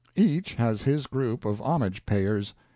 [0.15, 2.55] Each has his group of homage payers.